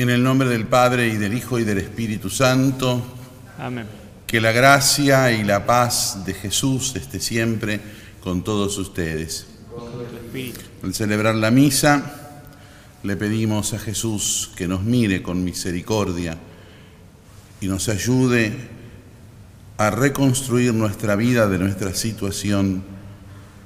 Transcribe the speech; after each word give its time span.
En 0.00 0.08
el 0.08 0.22
nombre 0.22 0.48
del 0.48 0.66
Padre 0.66 1.08
y 1.08 1.18
del 1.18 1.34
Hijo 1.34 1.58
y 1.58 1.64
del 1.64 1.76
Espíritu 1.76 2.30
Santo, 2.30 3.02
Amén. 3.58 3.84
que 4.26 4.40
la 4.40 4.50
gracia 4.50 5.30
y 5.30 5.44
la 5.44 5.66
paz 5.66 6.24
de 6.24 6.32
Jesús 6.32 6.96
esté 6.96 7.20
siempre 7.20 7.78
con 8.22 8.42
todos 8.42 8.78
ustedes. 8.78 9.46
Al 10.82 10.94
celebrar 10.94 11.34
la 11.34 11.50
misa, 11.50 12.40
le 13.02 13.14
pedimos 13.16 13.74
a 13.74 13.78
Jesús 13.78 14.50
que 14.56 14.66
nos 14.66 14.84
mire 14.84 15.20
con 15.20 15.44
misericordia 15.44 16.38
y 17.60 17.66
nos 17.66 17.90
ayude 17.90 18.54
a 19.76 19.90
reconstruir 19.90 20.72
nuestra 20.72 21.14
vida 21.14 21.46
de 21.46 21.58
nuestra 21.58 21.92
situación 21.92 22.82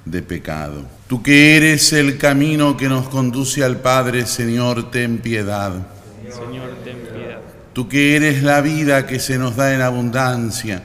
de 0.05 0.21
pecado. 0.21 0.82
Tú 1.07 1.23
que 1.23 1.57
eres 1.57 1.93
el 1.93 2.19
camino 2.19 2.77
que 2.77 2.88
nos 2.88 3.09
conduce 3.09 3.62
al 3.62 3.80
Padre, 3.80 4.27
Señor, 4.27 4.91
ten 4.91 5.19
piedad. 5.19 5.94
Señor, 6.30 6.70
ten 6.84 6.98
piedad. 6.98 7.41
Tú 7.73 7.88
que 7.88 8.16
eres 8.16 8.42
la 8.42 8.60
vida 8.60 9.06
que 9.06 9.19
se 9.19 9.38
nos 9.38 9.56
da 9.56 9.74
en 9.74 9.80
abundancia, 9.80 10.82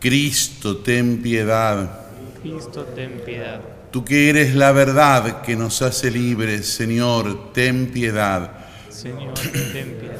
Cristo, 0.00 0.78
ten 0.78 1.22
piedad. 1.22 2.06
Cristo, 2.42 2.84
ten 2.94 3.22
piedad. 3.24 3.60
Tú 3.90 4.04
que 4.04 4.28
eres 4.28 4.54
la 4.54 4.72
verdad 4.72 5.42
que 5.42 5.56
nos 5.56 5.80
hace 5.80 6.10
libres, 6.10 6.68
Señor, 6.68 7.52
ten 7.52 7.92
piedad. 7.92 8.50
Señor, 8.90 9.34
ten 9.72 9.96
piedad. 10.00 10.18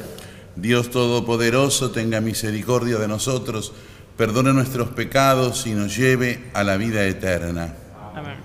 Dios 0.55 0.89
Todopoderoso, 0.89 1.91
tenga 1.91 2.21
misericordia 2.21 2.97
de 2.97 3.09
nosotros, 3.09 3.73
perdone 4.15 4.53
nuestros 4.53 4.89
pecados 4.89 5.67
y 5.67 5.71
nos 5.71 5.95
lleve 5.97 6.45
a 6.53 6.63
la 6.63 6.77
vida 6.77 7.05
eterna. 7.05 7.75
Amén. 8.15 8.37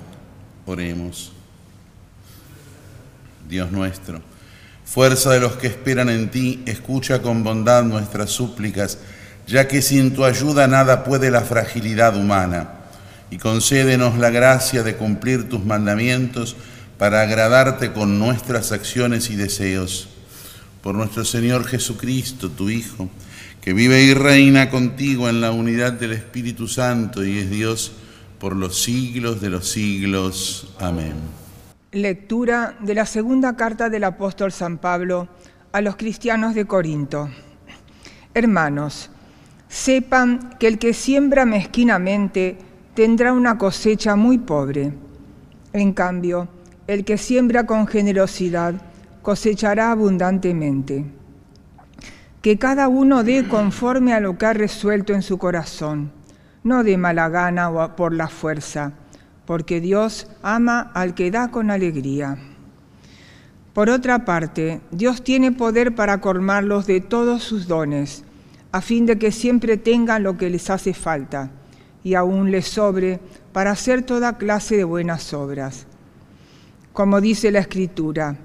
Oremos. 0.66 1.32
Dios 3.48 3.70
nuestro, 3.70 4.20
fuerza 4.92 5.30
de 5.30 5.38
los 5.38 5.52
que 5.52 5.68
esperan 5.68 6.08
en 6.08 6.32
ti, 6.32 6.64
escucha 6.66 7.22
con 7.22 7.44
bondad 7.44 7.84
nuestras 7.84 8.30
súplicas, 8.30 8.98
ya 9.46 9.68
que 9.68 9.82
sin 9.82 10.12
tu 10.12 10.24
ayuda 10.24 10.66
nada 10.66 11.04
puede 11.04 11.30
la 11.30 11.42
fragilidad 11.42 12.16
humana, 12.16 12.70
y 13.30 13.38
concédenos 13.38 14.18
la 14.18 14.30
gracia 14.30 14.82
de 14.82 14.96
cumplir 14.96 15.48
tus 15.48 15.64
mandamientos 15.64 16.56
para 16.98 17.22
agradarte 17.22 17.92
con 17.92 18.18
nuestras 18.18 18.72
acciones 18.72 19.30
y 19.30 19.36
deseos. 19.36 20.08
Por 20.82 20.96
nuestro 20.96 21.24
Señor 21.24 21.68
Jesucristo, 21.68 22.50
tu 22.50 22.68
Hijo, 22.68 23.08
que 23.60 23.72
vive 23.72 24.02
y 24.02 24.12
reina 24.12 24.70
contigo 24.70 25.28
en 25.28 25.40
la 25.40 25.52
unidad 25.52 25.92
del 25.92 26.12
Espíritu 26.12 26.66
Santo 26.66 27.24
y 27.24 27.38
es 27.38 27.48
Dios 27.50 27.92
por 28.40 28.56
los 28.56 28.82
siglos 28.82 29.40
de 29.40 29.50
los 29.50 29.68
siglos. 29.68 30.66
Amén. 30.80 31.39
Lectura 31.92 32.76
de 32.78 32.94
la 32.94 33.04
segunda 33.04 33.56
carta 33.56 33.90
del 33.90 34.04
apóstol 34.04 34.52
San 34.52 34.78
Pablo 34.78 35.26
a 35.72 35.80
los 35.80 35.96
cristianos 35.96 36.54
de 36.54 36.64
Corinto. 36.64 37.28
Hermanos, 38.32 39.10
sepan 39.66 40.50
que 40.60 40.68
el 40.68 40.78
que 40.78 40.94
siembra 40.94 41.46
mezquinamente 41.46 42.58
tendrá 42.94 43.32
una 43.32 43.58
cosecha 43.58 44.14
muy 44.14 44.38
pobre. 44.38 44.92
En 45.72 45.92
cambio, 45.92 46.46
el 46.86 47.04
que 47.04 47.18
siembra 47.18 47.66
con 47.66 47.88
generosidad 47.88 48.74
cosechará 49.20 49.90
abundantemente. 49.90 51.06
Que 52.40 52.56
cada 52.56 52.86
uno 52.86 53.24
dé 53.24 53.48
conforme 53.48 54.14
a 54.14 54.20
lo 54.20 54.38
que 54.38 54.46
ha 54.46 54.52
resuelto 54.52 55.12
en 55.12 55.22
su 55.22 55.38
corazón, 55.38 56.12
no 56.62 56.84
de 56.84 56.96
mala 56.96 57.28
gana 57.28 57.68
o 57.68 57.96
por 57.96 58.14
la 58.14 58.28
fuerza 58.28 58.92
porque 59.50 59.80
Dios 59.80 60.28
ama 60.44 60.92
al 60.94 61.16
que 61.16 61.32
da 61.32 61.50
con 61.50 61.72
alegría. 61.72 62.38
Por 63.74 63.90
otra 63.90 64.24
parte, 64.24 64.80
Dios 64.92 65.24
tiene 65.24 65.50
poder 65.50 65.92
para 65.96 66.20
colmarlos 66.20 66.86
de 66.86 67.00
todos 67.00 67.42
sus 67.42 67.66
dones, 67.66 68.22
a 68.70 68.80
fin 68.80 69.06
de 69.06 69.18
que 69.18 69.32
siempre 69.32 69.76
tengan 69.76 70.22
lo 70.22 70.38
que 70.38 70.50
les 70.50 70.70
hace 70.70 70.94
falta, 70.94 71.50
y 72.04 72.14
aún 72.14 72.52
les 72.52 72.68
sobre 72.68 73.18
para 73.52 73.72
hacer 73.72 74.02
toda 74.02 74.38
clase 74.38 74.76
de 74.76 74.84
buenas 74.84 75.34
obras. 75.34 75.84
Como 76.92 77.20
dice 77.20 77.50
la 77.50 77.58
Escritura, 77.58 78.36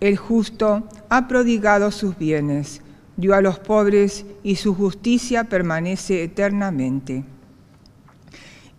el 0.00 0.16
justo 0.16 0.82
ha 1.10 1.28
prodigado 1.28 1.92
sus 1.92 2.18
bienes, 2.18 2.82
dio 3.16 3.36
a 3.36 3.40
los 3.40 3.60
pobres 3.60 4.26
y 4.42 4.56
su 4.56 4.74
justicia 4.74 5.44
permanece 5.44 6.24
eternamente. 6.24 7.22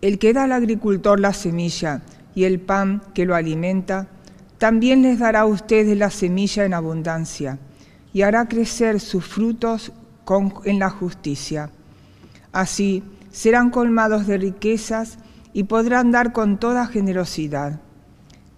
El 0.01 0.17
que 0.17 0.33
da 0.33 0.43
al 0.43 0.51
agricultor 0.51 1.19
la 1.19 1.33
semilla 1.33 2.01
y 2.33 2.45
el 2.45 2.59
pan 2.59 3.03
que 3.13 3.25
lo 3.25 3.35
alimenta, 3.35 4.07
también 4.57 5.01
les 5.01 5.19
dará 5.19 5.41
a 5.41 5.45
ustedes 5.45 5.97
la 5.97 6.09
semilla 6.09 6.65
en 6.65 6.73
abundancia 6.73 7.59
y 8.13 8.23
hará 8.23 8.47
crecer 8.47 8.99
sus 8.99 9.25
frutos 9.25 9.91
con, 10.25 10.53
en 10.65 10.79
la 10.79 10.89
justicia. 10.89 11.69
Así 12.51 13.03
serán 13.31 13.69
colmados 13.69 14.27
de 14.27 14.37
riquezas 14.37 15.17
y 15.53 15.63
podrán 15.63 16.11
dar 16.11 16.33
con 16.33 16.57
toda 16.57 16.87
generosidad. 16.87 17.79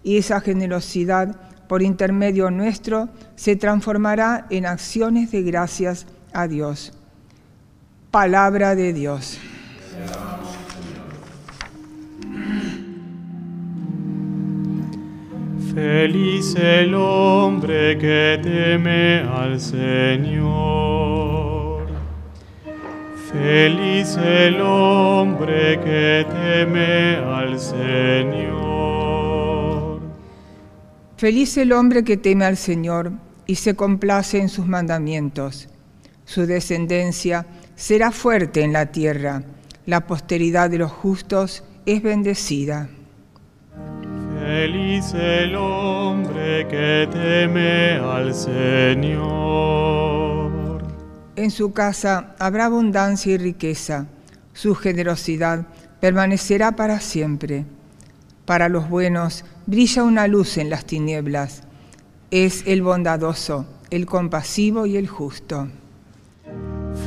Y 0.02 0.18
esa 0.18 0.40
generosidad, 0.40 1.36
por 1.68 1.82
intermedio 1.82 2.50
nuestro, 2.50 3.08
se 3.36 3.56
transformará 3.56 4.46
en 4.50 4.66
acciones 4.66 5.30
de 5.30 5.42
gracias 5.42 6.06
a 6.32 6.48
Dios. 6.48 6.92
Palabra 8.10 8.74
de 8.74 8.92
Dios. 8.92 9.38
Feliz 15.74 16.54
el 16.54 16.94
hombre 16.94 17.98
que 17.98 18.38
teme 18.40 19.22
al 19.22 19.58
Señor. 19.58 21.04
Feliz 23.32 24.16
el 24.16 24.60
hombre 24.60 25.80
que 25.80 26.24
teme 26.30 27.16
al 27.16 27.58
Señor. 27.58 28.54
Feliz 31.16 31.56
el 31.56 31.72
hombre 31.72 32.04
que 32.04 32.18
teme 32.18 32.44
al 32.44 32.56
Señor 32.56 33.10
y 33.44 33.56
se 33.56 33.74
complace 33.74 34.38
en 34.38 34.48
sus 34.48 34.68
mandamientos. 34.68 35.68
Su 36.24 36.46
descendencia 36.46 37.46
será 37.74 38.12
fuerte 38.12 38.62
en 38.62 38.72
la 38.72 38.92
tierra. 38.92 39.42
La 39.86 40.06
posteridad 40.06 40.70
de 40.70 40.78
los 40.78 40.92
justos 40.92 41.64
es 41.84 42.00
bendecida. 42.00 42.88
Feliz 44.54 45.12
el 45.14 45.56
hombre 45.56 46.68
que 46.68 47.08
teme 47.10 47.96
al 47.96 48.32
Señor. 48.32 49.24
En 51.34 51.50
su 51.50 51.72
casa 51.72 52.36
habrá 52.38 52.66
abundancia 52.66 53.34
y 53.34 53.38
riqueza. 53.38 54.06
Su 54.52 54.76
generosidad 54.76 55.66
permanecerá 55.98 56.76
para 56.76 57.00
siempre. 57.00 57.64
Para 58.44 58.68
los 58.68 58.88
buenos 58.88 59.44
brilla 59.66 60.04
una 60.04 60.28
luz 60.28 60.56
en 60.56 60.70
las 60.70 60.84
tinieblas. 60.84 61.64
Es 62.30 62.62
el 62.64 62.82
bondadoso, 62.82 63.66
el 63.90 64.06
compasivo 64.06 64.86
y 64.86 64.96
el 64.96 65.08
justo. 65.08 65.66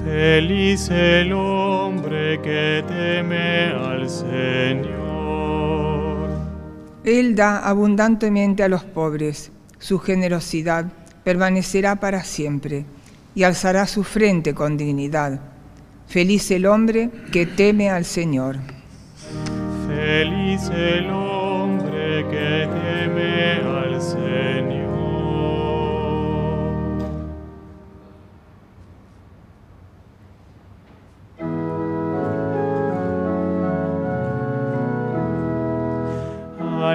Feliz 0.04 0.90
el 0.90 1.32
hombre 1.32 2.42
que 2.42 2.84
teme 2.86 3.68
al 3.72 4.10
Señor. 4.10 4.97
Él 7.08 7.36
da 7.36 7.60
abundantemente 7.60 8.64
a 8.64 8.68
los 8.68 8.84
pobres. 8.84 9.50
Su 9.80 9.98
generosidad 9.98 10.88
permanecerá 11.24 11.96
para 11.96 12.22
siempre 12.26 12.84
y 13.34 13.44
alzará 13.44 13.88
su 13.88 14.04
frente 14.04 14.54
con 14.54 14.76
dignidad. 14.76 15.40
Feliz 16.08 16.52
el 16.52 16.66
hombre 16.66 17.10
que 17.32 17.46
teme 17.46 17.90
al 17.90 18.04
Señor. 18.04 18.58
Feliz 19.88 20.70
el 20.70 21.10
hombre 21.10 22.26
que 22.30 22.68
teme 22.74 23.54
al 23.54 24.02
Señor. 24.02 24.57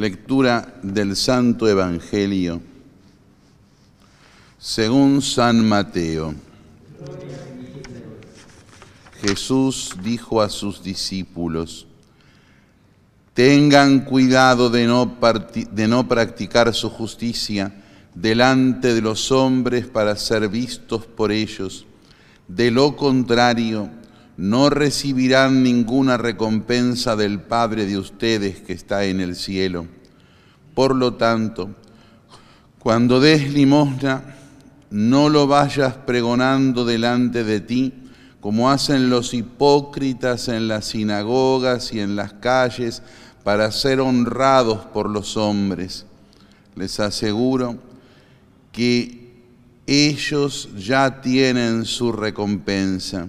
Lectura 0.00 0.80
del 0.82 1.14
Santo 1.14 1.68
Evangelio 1.68 2.62
según 4.58 5.20
San 5.20 5.62
Mateo. 5.68 6.34
Jesús 9.20 9.94
dijo 10.02 10.40
a 10.40 10.48
sus 10.48 10.82
discípulos, 10.82 11.86
tengan 13.34 14.06
cuidado 14.06 14.70
de 14.70 14.86
no, 14.86 15.18
de 15.70 15.86
no 15.86 16.08
practicar 16.08 16.72
su 16.72 16.88
justicia 16.88 17.70
delante 18.14 18.94
de 18.94 19.02
los 19.02 19.30
hombres 19.30 19.86
para 19.86 20.16
ser 20.16 20.48
vistos 20.48 21.04
por 21.04 21.30
ellos. 21.30 21.84
De 22.48 22.70
lo 22.70 22.96
contrario, 22.96 23.90
no 24.40 24.70
recibirán 24.70 25.62
ninguna 25.62 26.16
recompensa 26.16 27.14
del 27.14 27.42
Padre 27.42 27.84
de 27.84 27.98
ustedes 27.98 28.62
que 28.62 28.72
está 28.72 29.04
en 29.04 29.20
el 29.20 29.36
cielo. 29.36 29.86
Por 30.74 30.96
lo 30.96 31.12
tanto, 31.12 31.74
cuando 32.78 33.20
des 33.20 33.52
limosna, 33.52 34.34
no 34.88 35.28
lo 35.28 35.46
vayas 35.46 35.92
pregonando 35.92 36.86
delante 36.86 37.44
de 37.44 37.60
ti, 37.60 37.92
como 38.40 38.70
hacen 38.70 39.10
los 39.10 39.34
hipócritas 39.34 40.48
en 40.48 40.68
las 40.68 40.86
sinagogas 40.86 41.92
y 41.92 42.00
en 42.00 42.16
las 42.16 42.32
calles, 42.32 43.02
para 43.44 43.70
ser 43.70 44.00
honrados 44.00 44.86
por 44.86 45.10
los 45.10 45.36
hombres. 45.36 46.06
Les 46.76 46.98
aseguro 46.98 47.76
que 48.72 49.34
ellos 49.86 50.70
ya 50.78 51.20
tienen 51.20 51.84
su 51.84 52.10
recompensa. 52.10 53.28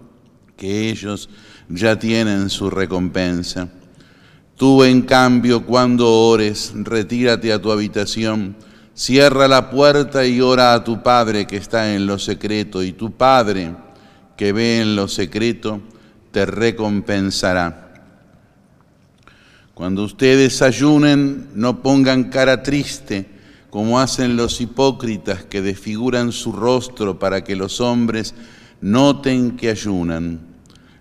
que 0.61 0.91
ellos 0.91 1.27
ya 1.69 1.97
tienen 1.97 2.47
su 2.51 2.69
recompensa. 2.69 3.67
Tú, 4.55 4.83
en 4.83 5.01
cambio, 5.01 5.65
cuando 5.65 6.07
ores, 6.07 6.71
retírate 6.75 7.51
a 7.51 7.59
tu 7.59 7.71
habitación, 7.71 8.55
cierra 8.93 9.47
la 9.47 9.71
puerta 9.71 10.23
y 10.23 10.39
ora 10.39 10.75
a 10.75 10.83
tu 10.83 11.01
Padre 11.01 11.47
que 11.47 11.57
está 11.57 11.95
en 11.95 12.05
lo 12.05 12.19
secreto, 12.19 12.83
y 12.83 12.91
tu 12.91 13.11
Padre 13.11 13.73
que 14.37 14.53
ve 14.53 14.81
en 14.81 14.95
lo 14.95 15.07
secreto 15.07 15.81
te 16.29 16.45
recompensará. 16.45 18.05
Cuando 19.73 20.03
ustedes 20.03 20.61
ayunen, 20.61 21.49
no 21.55 21.81
pongan 21.81 22.25
cara 22.25 22.61
triste, 22.61 23.27
como 23.71 23.99
hacen 23.99 24.37
los 24.37 24.61
hipócritas 24.61 25.43
que 25.43 25.63
desfiguran 25.63 26.31
su 26.31 26.51
rostro 26.51 27.17
para 27.17 27.43
que 27.43 27.55
los 27.55 27.81
hombres 27.81 28.35
noten 28.79 29.57
que 29.57 29.71
ayunan. 29.71 30.50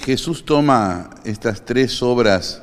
Jesús 0.00 0.44
toma 0.44 1.10
estas 1.24 1.64
tres 1.64 2.02
obras 2.02 2.62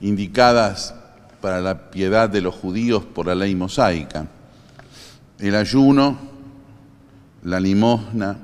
indicadas 0.00 0.94
para 1.40 1.60
la 1.60 1.90
piedad 1.90 2.28
de 2.28 2.40
los 2.40 2.54
judíos 2.54 3.04
por 3.04 3.26
la 3.26 3.34
ley 3.34 3.54
mosaica. 3.54 4.26
El 5.38 5.54
ayuno, 5.54 6.18
la 7.42 7.60
limosna 7.60 8.38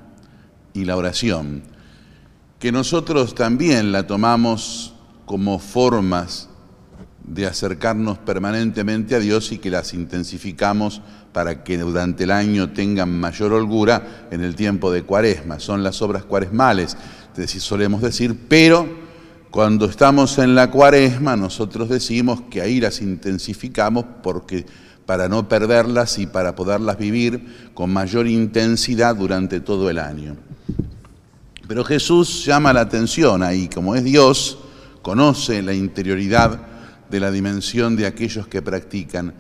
y 0.73 0.85
la 0.85 0.97
oración, 0.97 1.63
que 2.59 2.73
nosotros 2.73 3.35
también 3.35 3.93
la 3.93 4.07
tomamos 4.07 4.95
como 5.27 5.59
formas 5.59 6.49
de 7.27 7.47
acercarnos 7.47 8.19
permanentemente 8.19 9.17
a 9.17 9.19
Dios 9.19 9.51
y 9.51 9.59
que 9.59 9.71
las 9.71 9.95
intensificamos 9.95 11.03
para 11.33 11.65
que 11.65 11.77
durante 11.77 12.25
el 12.25 12.31
año 12.31 12.71
tengan 12.71 13.19
mayor 13.19 13.53
holgura 13.53 14.29
en 14.31 14.43
el 14.43 14.55
tiempo 14.55 14.93
de 14.93 15.03
cuaresma. 15.03 15.59
Son 15.59 15.83
las 15.83 16.01
obras 16.01 16.25
cuaresmales, 16.25 16.97
solemos 17.47 18.03
decir, 18.03 18.37
pero 18.49 18.89
cuando 19.51 19.87
estamos 19.87 20.39
en 20.39 20.55
la 20.55 20.71
cuaresma 20.71 21.37
nosotros 21.37 21.89
decimos 21.89 22.43
que 22.51 22.61
ahí 22.61 22.81
las 22.81 23.01
intensificamos 23.01 24.05
porque 24.23 24.67
para 25.07 25.29
no 25.29 25.49
perderlas 25.49 26.19
y 26.19 26.27
para 26.27 26.55
poderlas 26.55 26.99
vivir 26.99 27.71
con 27.75 27.93
mayor 27.93 28.27
intensidad 28.27 29.15
durante 29.17 29.61
todo 29.61 29.89
el 29.89 29.99
año. 29.99 30.37
Pero 31.69 31.85
Jesús 31.85 32.45
llama 32.45 32.73
la 32.73 32.83
atención 32.83 33.43
ahí, 33.43 33.69
como 33.69 33.95
es 33.95 34.05
Dios, 34.05 34.59
conoce 35.03 35.63
la 35.63 35.75
interioridad 35.75 36.61
de 37.09 37.21
la 37.21 37.31
dimensión 37.31 37.97
de 37.97 38.07
aquellos 38.07 38.47
que 38.49 38.63
practican. 38.63 39.33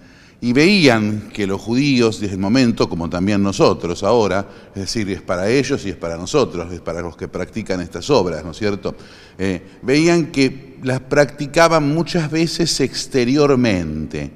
Y 0.47 0.53
veían 0.53 1.31
que 1.33 1.45
los 1.45 1.61
judíos 1.61 2.21
desde 2.21 2.35
el 2.35 2.41
momento, 2.41 2.89
como 2.89 3.11
también 3.11 3.43
nosotros 3.43 4.05
ahora, 4.05 4.47
es 4.77 4.83
decir, 4.83 5.11
es 5.11 5.21
para 5.21 5.51
ellos 5.51 5.85
y 5.85 5.91
es 5.91 5.97
para 5.97 6.17
nosotros, 6.17 6.73
es 6.73 6.81
para 6.81 7.01
los 7.01 7.17
que 7.17 7.27
practican 7.27 7.81
estas 7.81 8.09
obras, 8.11 8.45
¿no 8.45 8.53
es 8.53 8.57
cierto? 8.57 8.95
Eh, 9.39 9.61
veían 9.83 10.27
que 10.27 10.77
las 10.85 11.01
practicaban 11.01 11.93
muchas 11.93 12.31
veces 12.31 12.79
exteriormente 12.79 14.31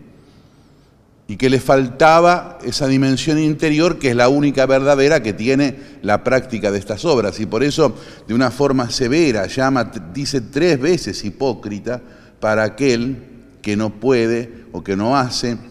y 1.29 1.37
que 1.37 1.49
les 1.49 1.63
faltaba 1.63 2.59
esa 2.65 2.89
dimensión 2.89 3.39
interior 3.39 4.01
que 4.01 4.11
es 4.11 4.17
la 4.17 4.29
única 4.29 4.67
verdadera 4.67 5.23
que 5.23 5.33
tiene 5.33 5.77
la 6.03 6.25
práctica 6.25 6.73
de 6.73 6.81
estas 6.81 7.05
obras. 7.05 7.39
Y 7.39 7.47
por 7.47 7.63
eso, 7.63 7.95
de 8.27 8.35
una 8.35 8.51
forma 8.51 8.91
severa, 8.91 9.47
llama, 9.47 9.93
dice 10.13 10.41
tres 10.41 10.81
veces 10.81 11.25
hipócrita, 11.25 12.03
para 12.41 12.65
aquel 12.65 13.17
que 13.63 13.77
no 13.77 13.91
puede 13.91 14.65
o 14.73 14.83
que 14.83 14.97
no 14.97 15.17
hace 15.17 15.70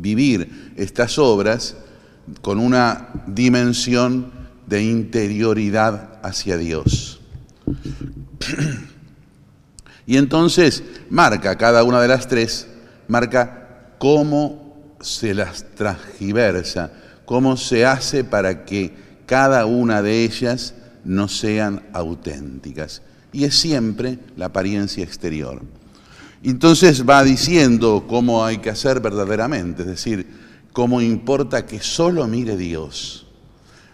vivir 0.00 0.72
estas 0.76 1.18
obras 1.18 1.76
con 2.42 2.58
una 2.58 3.08
dimensión 3.26 4.32
de 4.66 4.82
interioridad 4.82 6.18
hacia 6.22 6.56
Dios. 6.56 7.20
Y 10.06 10.16
entonces 10.16 10.82
marca 11.08 11.56
cada 11.56 11.84
una 11.84 12.02
de 12.02 12.08
las 12.08 12.26
tres, 12.26 12.66
marca 13.06 13.94
cómo 13.98 14.96
se 15.00 15.34
las 15.34 15.64
transgiversa, 15.76 16.90
cómo 17.24 17.56
se 17.56 17.86
hace 17.86 18.24
para 18.24 18.64
que 18.64 18.92
cada 19.24 19.66
una 19.66 20.02
de 20.02 20.24
ellas 20.24 20.74
no 21.04 21.28
sean 21.28 21.82
auténticas 21.92 23.02
y 23.32 23.44
es 23.44 23.54
siempre 23.56 24.18
la 24.36 24.46
apariencia 24.46 25.04
exterior. 25.04 25.62
Entonces 26.42 27.08
va 27.08 27.22
diciendo 27.22 28.04
cómo 28.08 28.44
hay 28.44 28.58
que 28.58 28.70
hacer 28.70 29.00
verdaderamente, 29.00 29.82
es 29.82 29.88
decir, 29.88 30.26
cómo 30.72 31.00
importa 31.00 31.66
que 31.66 31.80
solo 31.80 32.26
mire 32.26 32.56
Dios. 32.56 33.26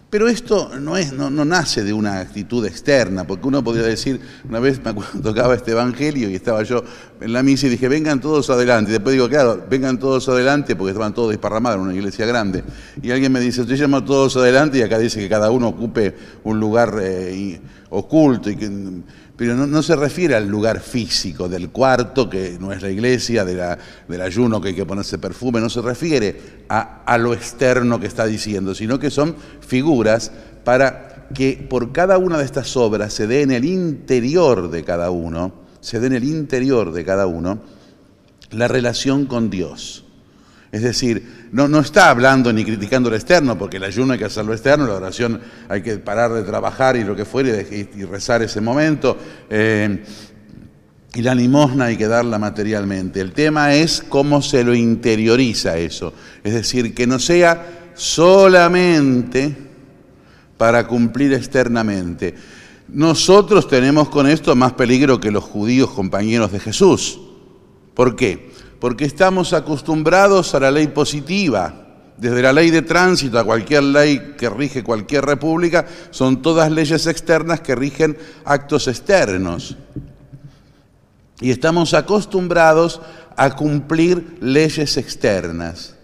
Pero 0.09 0.29
esto 0.29 0.71
no, 0.79 0.95
es, 0.95 1.11
no, 1.11 1.29
nace 1.29 1.83
de 1.83 1.91
una 1.91 2.21
actitud 2.21 2.65
externa, 2.65 3.27
porque 3.27 3.45
uno 3.45 3.61
podría 3.61 3.85
decir, 3.85 4.21
una 4.47 4.59
vez 4.59 4.79
me 4.81 4.93
tocaba 5.21 5.53
este 5.53 5.71
evangelio 5.71 6.29
y 6.29 6.35
estaba 6.35 6.63
yo 6.63 6.81
en 7.19 7.33
la 7.33 7.43
misa 7.43 7.67
y 7.67 7.71
dije, 7.71 7.89
vengan 7.89 8.21
todos 8.21 8.49
adelante. 8.49 8.91
Y 8.91 8.93
después 8.93 9.11
digo, 9.11 9.27
claro, 9.27 9.65
vengan 9.69 9.99
todos 9.99 10.29
adelante 10.29 10.77
porque 10.77 10.91
estaban 10.91 11.13
todos 11.13 11.31
desparramados 11.31 11.79
en 11.79 11.83
una 11.83 11.93
iglesia 11.93 12.25
grande. 12.25 12.63
Y 13.01 13.11
alguien 13.11 13.33
me 13.33 13.41
dice, 13.41 13.59
usted 13.59 13.75
llama 13.75 14.05
todos 14.05 14.37
adelante 14.37 14.77
y 14.77 14.81
acá 14.81 14.97
dice 14.97 15.19
que 15.19 15.27
cada 15.27 15.51
uno 15.51 15.67
ocupe 15.67 16.15
un 16.45 16.57
lugar 16.57 16.97
eh, 17.01 17.59
oculto 17.89 18.49
y 18.49 18.55
que 18.55 18.71
pero 19.37 19.55
no, 19.55 19.83
se 19.83 19.95
refiere 19.95 20.35
al 20.35 20.47
lugar 20.47 20.79
físico 20.81 21.47
del 21.47 21.69
cuarto, 21.69 22.27
que 22.27 22.57
no 22.59 22.73
es 22.73 22.81
la 22.81 22.89
iglesia, 22.89 23.45
del 23.45 24.21
ayuno 24.21 24.59
que 24.59 24.69
hay 24.69 24.75
que 24.75 24.85
ponerse 24.85 25.19
perfume, 25.19 25.61
no 25.61 25.69
se 25.69 25.81
refiere 25.81 26.65
a, 26.67 27.03
a 27.05 27.17
lo 27.19 27.35
externo 27.35 27.99
que 27.99 28.07
está 28.07 28.25
diciendo, 28.25 28.73
sino 28.73 28.97
que 28.97 29.11
son 29.11 29.35
figuras 29.61 30.31
para 30.63 31.27
que 31.35 31.65
por 31.69 31.91
cada 31.91 32.17
una 32.17 32.39
de 32.39 32.45
estas 32.45 32.75
obras 32.75 33.13
se 33.13 33.27
dé 33.27 33.43
en 33.43 33.51
el 33.51 33.63
interior 33.63 34.71
de 34.71 34.83
cada 34.83 35.11
uno, 35.11 35.53
se 35.81 35.99
dé 35.99 36.07
en 36.07 36.13
el 36.13 36.23
interior 36.23 36.91
de 36.91 37.05
cada 37.05 37.27
uno 37.27 37.59
la 38.49 38.67
relación 38.67 39.27
con 39.27 39.51
Dios. 39.51 40.06
Es 40.77 40.83
decir, 40.83 41.47
no, 41.51 41.67
no 41.67 41.79
está 41.79 42.11
hablando 42.11 42.53
ni 42.53 42.63
criticando 42.63 43.09
lo 43.09 43.15
externo, 43.15 43.57
porque 43.57 43.77
el 43.77 43.83
ayuno 43.83 44.13
hay 44.13 44.19
que 44.19 44.25
hacerlo 44.25 44.53
externo, 44.53 44.85
la 44.85 44.93
oración 44.93 45.41
hay 45.67 45.81
que 45.81 45.97
parar 45.97 46.31
de 46.31 46.43
trabajar 46.43 46.95
y 46.95 47.03
lo 47.03 47.15
que 47.15 47.25
fuere 47.25 47.65
y, 47.95 48.03
rezar 48.03 48.43
ese 48.43 48.61
momento. 48.61 49.17
Eh, 49.49 50.03
y 51.15 51.21
la 51.23 51.33
limosna 51.33 51.85
hay 51.85 51.97
que 51.97 52.07
darla 52.07 52.37
materialmente. 52.37 53.19
El 53.19 53.31
tema 53.31 53.73
es 53.73 54.03
cómo 54.07 54.43
se 54.43 54.63
lo 54.63 54.75
interioriza 54.75 55.79
eso. 55.79 56.13
Es 56.43 56.53
decir, 56.53 56.93
que 56.93 57.07
no 57.07 57.17
sea 57.17 57.89
solamente 57.95 59.57
para 60.59 60.85
cumplir 60.85 61.33
externamente. 61.33 62.35
Nosotros 62.87 63.67
tenemos 63.67 64.09
con 64.09 64.27
esto 64.27 64.55
más 64.55 64.73
peligro 64.73 65.19
que 65.19 65.31
los 65.31 65.43
judíos 65.43 65.89
compañeros 65.89 66.51
de 66.51 66.59
Jesús. 66.59 67.19
¿Por 67.95 68.15
qué? 68.15 68.51
Porque 68.79 69.05
estamos 69.05 69.53
acostumbrados 69.53 70.53
a 70.53 70.59
la 70.59 70.71
ley 70.71 70.87
positiva. 70.87 71.83
Desde 72.17 72.41
la 72.41 72.51
ley 72.51 72.71
de 72.71 72.81
tránsito 72.81 73.37
a 73.37 73.43
cualquier 73.43 73.83
ley 73.83 74.33
que 74.37 74.49
rige 74.49 74.83
cualquier 74.83 75.25
república, 75.25 75.85
son 76.09 76.41
todas 76.41 76.71
leyes 76.71 77.05
externas 77.05 77.61
que 77.61 77.75
rigen 77.75 78.17
actos 78.43 78.87
externos. 78.87 79.77
Y 81.39 81.51
estamos 81.51 81.93
acostumbrados 81.93 83.01
a 83.35 83.51
cumplir 83.55 84.37
leyes 84.41 84.97
externas. 84.97 85.95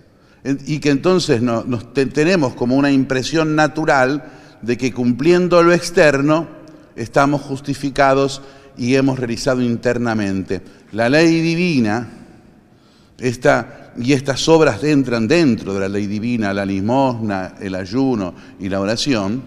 Y 0.44 0.80
que 0.80 0.89
entonces 0.89 1.42
nos 1.42 1.94
tenemos 1.94 2.53
como 2.53 2.75
una 2.75 2.92
impresión 2.92 3.56
natural 3.56 4.24
de 4.62 4.77
que 4.77 4.94
cumpliendo 4.94 5.63
lo 5.63 5.74
externo 5.74 6.48
estamos 6.96 7.42
justificados 7.42 8.42
y 8.77 8.96
hemos 8.96 9.20
realizado 9.20 9.62
internamente. 9.62 10.62
La 10.92 11.10
ley 11.10 11.42
divina, 11.42 12.08
esta, 13.24 13.94
y 13.98 14.12
estas 14.12 14.50
obras 14.50 14.84
entran 14.84 15.30
dentro 15.30 15.74
de 15.74 15.80
la 15.80 15.88
ley 15.88 16.08
divina, 16.08 16.53
la 16.53 16.65
limosna, 16.65 17.56
el 17.62 17.74
ayuno 17.74 18.34
y 18.60 18.68
la 18.68 18.82
oración, 18.82 19.42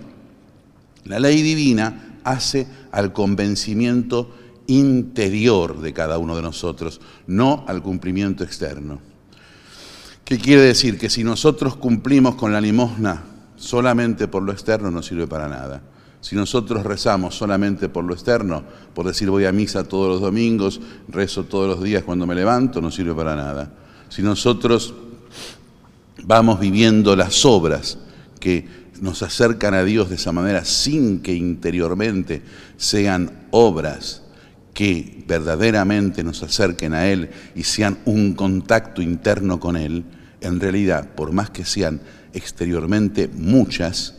la 1.05 1.21
ley 1.21 1.43
divina 1.43 2.21
hace 2.25 2.67
al 2.91 3.13
convencimiento 3.13 4.35
interior 4.67 5.81
de 5.81 5.93
cada 5.93 6.17
uno 6.17 6.35
de 6.35 6.43
nosotros, 6.43 7.03
no 7.27 7.65
al 7.69 7.83
cumplimiento 7.83 8.45
externo. 8.45 8.99
¿Qué 10.25 10.39
quiere 10.39 10.63
decir? 10.63 10.99
Que 10.99 11.11
si 11.11 11.23
nosotros 11.23 11.77
cumplimos 11.77 12.35
con 12.35 12.53
la 12.53 12.61
limosna 12.63 13.23
solamente 13.57 14.27
por 14.27 14.43
lo 14.43 14.53
externo 14.53 14.91
no 14.91 15.03
sirve 15.03 15.27
para 15.27 15.49
nada. 15.49 15.83
Si 16.27 16.35
nosotros 16.35 16.83
rezamos 16.83 17.37
solamente 17.37 17.89
por 17.89 18.03
lo 18.03 18.13
externo, 18.13 18.65
por 18.95 19.07
decir 19.07 19.31
voy 19.31 19.45
a 19.45 19.53
misa 19.53 19.85
todos 19.85 20.09
los 20.09 20.21
domingos, 20.21 20.81
rezo 21.07 21.45
todos 21.45 21.69
los 21.69 21.85
días 21.85 22.03
cuando 22.03 22.27
me 22.27 22.35
levanto, 22.35 22.81
no 22.81 22.91
sirve 22.91 23.15
para 23.15 23.37
nada. 23.37 23.73
Si 24.09 24.23
nosotros 24.23 24.93
vamos 26.25 26.59
viviendo 26.59 27.15
las 27.15 27.45
obras 27.45 27.99
que 28.41 28.67
nos 29.01 29.23
acercan 29.23 29.75
a 29.75 29.85
Dios 29.85 30.09
de 30.09 30.17
esa 30.17 30.33
manera 30.33 30.65
sin 30.65 31.21
que 31.21 31.33
interiormente 31.33 32.43
sean 32.77 33.47
obras 33.53 34.23
que 34.75 35.23
verdaderamente 35.29 36.25
nos 36.25 36.43
acerquen 36.43 36.93
a 36.95 37.07
Él 37.07 37.31
y 37.55 37.63
sean 37.63 37.99
un 38.05 38.35
contacto 38.35 39.01
interno 39.01 39.61
con 39.61 39.77
Él, 39.77 40.03
en 40.41 40.59
realidad, 40.59 41.09
por 41.15 41.31
más 41.31 41.51
que 41.51 41.65
sean 41.65 42.01
exteriormente 42.33 43.31
muchas, 43.33 44.17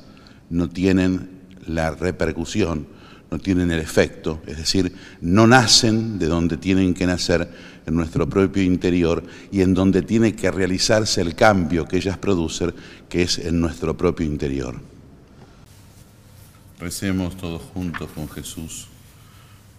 no 0.50 0.70
tienen 0.70 1.36
la 1.68 1.92
repercusión, 1.92 2.88
no 3.30 3.40
tienen 3.40 3.72
el 3.72 3.80
efecto, 3.80 4.42
es 4.48 4.58
decir, 4.58 4.94
no 5.22 5.48
nacen 5.48 6.18
de 6.18 6.28
donde 6.28 6.58
tienen 6.58 6.94
que 6.94 7.06
nacer 7.06 7.50
en 7.86 7.96
nuestro 7.96 8.28
propio 8.28 8.64
interior 8.64 9.24
y 9.52 9.62
en 9.62 9.74
donde 9.74 10.02
tiene 10.02 10.36
que 10.36 10.52
realizarse 10.52 11.22
el 11.22 11.36
cambio 11.36 11.86
que 11.86 11.98
ellas 11.98 12.18
producen, 12.18 12.74
que 13.10 13.24
es 13.24 13.38
en 13.40 13.60
nuestro 13.60 13.96
propio 13.98 14.26
interior. 14.26 14.76
Recemos 16.80 17.36
todos 17.36 17.62
juntos 17.74 18.10
con 18.14 18.30
Jesús. 18.30 18.88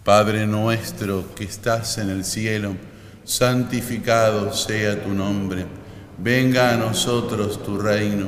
Padre 0.03 0.45
nuestro 0.47 1.33
que 1.35 1.43
estás 1.43 1.97
en 1.97 2.09
el 2.09 2.25
cielo, 2.25 2.75
santificado 3.23 4.53
sea 4.53 5.03
tu 5.03 5.09
nombre, 5.09 5.65
venga 6.17 6.73
a 6.73 6.77
nosotros 6.77 7.63
tu 7.63 7.77
reino, 7.77 8.27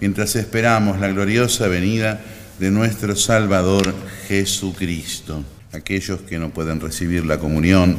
mientras 0.00 0.36
esperamos 0.36 1.00
la 1.00 1.08
gloriosa 1.08 1.68
venida 1.68 2.20
de 2.58 2.70
nuestro 2.70 3.16
Salvador 3.16 3.94
Jesucristo. 4.28 5.42
Aquellos 5.72 6.20
que 6.20 6.38
no 6.38 6.50
pueden 6.50 6.80
recibir 6.80 7.26
la 7.26 7.38
comunión 7.38 7.96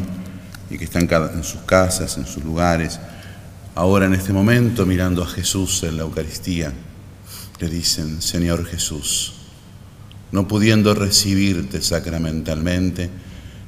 y 0.70 0.78
que 0.78 0.86
están 0.86 1.08
en 1.12 1.44
sus 1.44 1.62
casas, 1.62 2.18
en 2.18 2.26
sus 2.26 2.44
lugares, 2.44 3.00
ahora 3.76 4.06
en 4.08 4.14
este 4.14 4.34
momento 4.34 4.86
mirando 4.86 5.24
a 5.24 5.28
Jesús 5.28 5.84
en 5.84 5.98
la 5.98 6.04
Eucaristía, 6.04 6.74
le 7.60 7.70
dicen, 7.70 8.22
Señor 8.22 8.66
Jesús, 8.66 9.34
no 10.32 10.48
pudiendo 10.48 10.94
recibirte 10.94 11.82
sacramentalmente, 11.82 13.10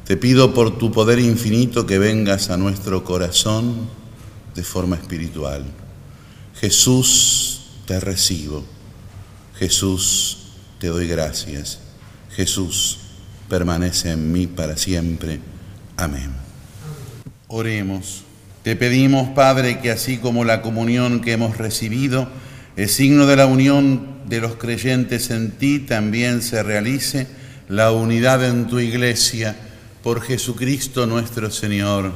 te 0.05 0.17
pido 0.17 0.53
por 0.53 0.77
tu 0.77 0.91
poder 0.91 1.19
infinito 1.19 1.85
que 1.85 1.99
vengas 1.99 2.49
a 2.49 2.57
nuestro 2.57 3.03
corazón 3.03 3.87
de 4.55 4.63
forma 4.63 4.95
espiritual. 4.95 5.63
Jesús, 6.59 7.48
te 7.89 7.99
recibo. 7.99 8.63
Jesús, 9.57 10.51
te 10.79 10.89
doy 10.89 11.07
gracias. 11.07 11.79
Jesús, 12.29 12.99
permanece 13.49 14.11
en 14.11 14.31
mí 14.31 14.45
para 14.45 14.77
siempre. 14.77 15.39
Amén. 15.97 16.29
Oremos. 17.47 18.21
Te 18.61 18.75
pedimos, 18.75 19.29
Padre, 19.29 19.79
que 19.79 19.89
así 19.89 20.19
como 20.19 20.45
la 20.45 20.61
comunión 20.61 21.19
que 21.19 21.31
hemos 21.31 21.57
recibido 21.57 22.29
es 22.75 22.91
signo 22.91 23.25
de 23.25 23.37
la 23.37 23.47
unión 23.47 24.19
de 24.27 24.39
los 24.39 24.57
creyentes 24.57 25.31
en 25.31 25.49
ti 25.49 25.79
también 25.79 26.43
se 26.43 26.61
realice 26.61 27.25
la 27.69 27.91
unidad 27.91 28.47
en 28.47 28.67
tu 28.67 28.77
iglesia 28.77 29.55
por 30.03 30.21
Jesucristo 30.21 31.07
nuestro 31.07 31.49
Señor. 31.49 32.13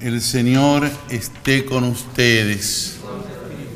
El 0.00 0.20
Señor 0.20 0.88
esté 1.10 1.64
con 1.64 1.82
ustedes 1.82 2.99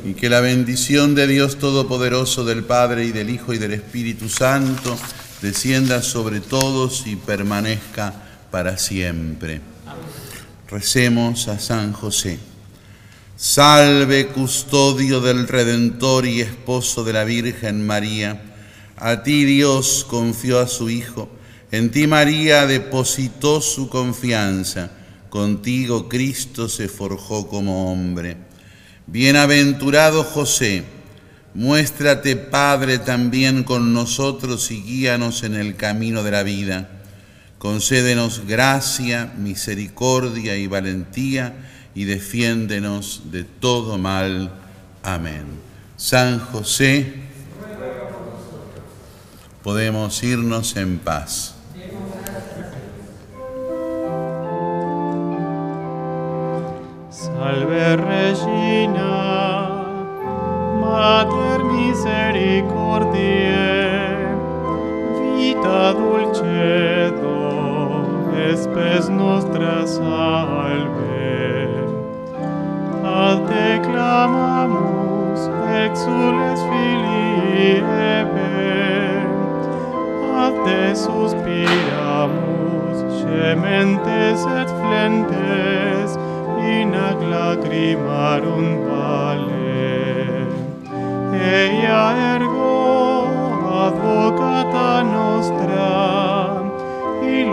y 0.04 0.12
que 0.12 0.28
la 0.28 0.40
bendición 0.40 1.14
de 1.14 1.26
Dios 1.26 1.58
Todopoderoso, 1.58 2.44
del 2.44 2.64
Padre 2.64 3.06
y 3.06 3.12
del 3.12 3.30
Hijo 3.30 3.54
y 3.54 3.58
del 3.58 3.72
Espíritu 3.72 4.28
Santo 4.28 4.96
descienda 5.40 6.02
sobre 6.02 6.40
todos 6.40 7.06
y 7.06 7.16
permanezca 7.16 8.12
para 8.50 8.76
siempre. 8.76 9.62
Recemos 10.68 11.48
a 11.48 11.58
San 11.58 11.92
José. 11.92 12.38
Salve 13.36 14.28
custodio 14.28 15.20
del 15.20 15.48
Redentor 15.48 16.26
y 16.26 16.42
esposo 16.42 17.02
de 17.02 17.14
la 17.14 17.24
Virgen 17.24 17.86
María. 17.86 18.42
A 18.96 19.22
ti 19.22 19.44
Dios 19.44 20.06
confió 20.08 20.60
a 20.60 20.68
su 20.68 20.90
Hijo. 20.90 21.30
En 21.72 21.90
ti 21.90 22.06
María 22.06 22.66
depositó 22.66 23.60
su 23.60 23.88
confianza. 23.88 24.90
Contigo 25.30 26.08
Cristo 26.08 26.68
se 26.68 26.88
forjó 26.88 27.48
como 27.48 27.90
hombre. 27.90 28.36
Bienaventurado 29.06 30.24
José, 30.24 30.82
muéstrate 31.52 32.36
Padre 32.36 32.98
también 32.98 33.62
con 33.62 33.92
nosotros 33.92 34.70
y 34.70 34.82
guíanos 34.82 35.42
en 35.42 35.54
el 35.54 35.76
camino 35.76 36.22
de 36.22 36.30
la 36.30 36.42
vida. 36.42 36.88
Concédenos 37.58 38.46
gracia, 38.46 39.32
misericordia 39.36 40.56
y 40.56 40.66
valentía 40.66 41.54
y 41.94 42.04
defiéndenos 42.04 43.30
de 43.30 43.44
todo 43.44 43.98
mal. 43.98 44.52
Amén. 45.02 45.44
San 45.96 46.40
José, 46.40 47.14
podemos 49.62 50.22
irnos 50.22 50.76
en 50.76 50.98
paz. 50.98 51.53
Gementes 83.74 84.42
et 84.60 84.70
flentes, 84.80 86.10
in 86.74 86.94
ac 86.94 87.18
lacrimarum 87.32 88.66
vale. 88.86 90.46
Eia 91.34 92.04
ergo 92.34 92.76
advocata 93.84 94.90
nostra, 95.14 95.90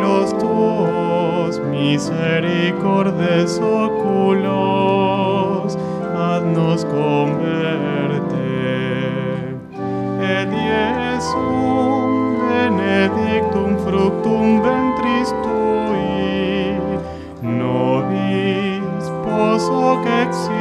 los 0.03 0.29
tuos 0.41 1.53
misericordes 1.71 3.51
oculos, 3.59 5.69
haznos 6.15 6.81
converte. 6.85 8.59
Et 10.35 10.49
Iesum 10.67 12.09
benedictum 12.45 13.71
fructum 13.83 14.47
ventris 14.65 15.29
tui, 15.43 15.60
see. 20.31 20.60